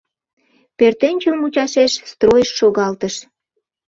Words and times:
Пӧртӧнчыл 0.77 1.35
мучашеш 1.41 1.93
стройыш 2.11 2.49
шогалтыш. 2.59 3.15